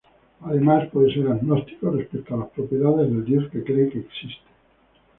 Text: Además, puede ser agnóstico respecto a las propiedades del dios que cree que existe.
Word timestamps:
Además, 0.41 0.89
puede 0.89 1.13
ser 1.13 1.27
agnóstico 1.27 1.91
respecto 1.91 2.33
a 2.33 2.37
las 2.39 2.49
propiedades 2.49 3.07
del 3.07 3.23
dios 3.23 3.51
que 3.51 3.63
cree 3.63 3.87
que 3.89 3.99
existe. 3.99 4.41